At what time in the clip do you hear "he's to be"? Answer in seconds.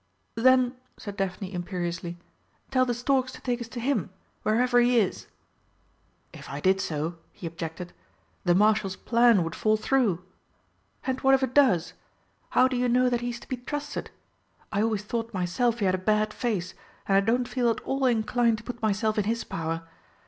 13.21-13.57